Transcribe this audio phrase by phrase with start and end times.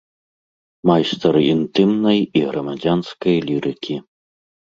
[0.89, 4.01] Майстар інтымнай і грамадзянскай лірыкі.